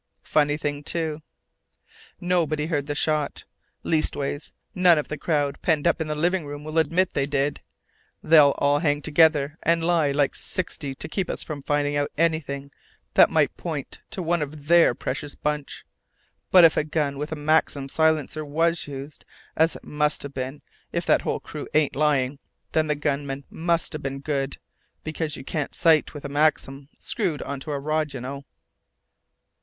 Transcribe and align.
Funny 0.25 0.57
thing, 0.57 0.81
too. 0.81 1.21
Nobody 2.19 2.65
heard 2.65 2.87
the 2.87 2.95
shot 2.95 3.45
leastways 3.83 4.51
none 4.73 4.97
of 4.97 5.09
that 5.09 5.19
crowd 5.19 5.61
penned 5.61 5.85
up 5.85 6.01
in 6.01 6.07
the 6.07 6.15
living 6.15 6.43
room 6.43 6.63
will 6.63 6.79
admit 6.79 7.13
they 7.13 7.27
did. 7.27 7.61
They'll 8.23 8.55
all 8.57 8.79
hang 8.79 9.03
together, 9.03 9.59
and 9.61 9.83
lie 9.83 10.09
like 10.11 10.33
sixty 10.33 10.95
to 10.95 11.07
keep 11.07 11.29
us 11.29 11.43
from 11.43 11.61
finding 11.61 11.95
out 11.97 12.09
anything 12.17 12.71
that 13.13 13.29
might 13.29 13.55
point 13.57 13.99
to 14.09 14.23
one 14.23 14.41
of 14.41 14.65
their 14.65 14.95
precious 14.95 15.35
bunch! 15.35 15.85
But 16.49 16.63
if 16.63 16.77
a 16.77 16.83
gun 16.83 17.19
with 17.19 17.31
a 17.31 17.35
Maxim 17.35 17.87
silencer 17.87 18.43
was 18.43 18.87
used, 18.87 19.23
as 19.55 19.75
it 19.75 19.83
must 19.83 20.23
have 20.23 20.33
been 20.33 20.63
if 20.91 21.05
that 21.05 21.21
whole 21.21 21.39
crew 21.39 21.67
ain't 21.75 21.95
lying, 21.95 22.39
the 22.71 22.95
gunman 22.95 23.43
musta 23.51 23.99
been 23.99 24.21
good, 24.21 24.57
because 25.03 25.35
you 25.37 25.43
can't 25.43 25.75
sight 25.75 26.15
with 26.15 26.25
a 26.25 26.27
Maxim 26.29 26.89
screwed 26.97 27.43
onto 27.43 27.69
a 27.69 27.79
rod, 27.79 28.15
you 28.15 28.19
know." 28.21 28.45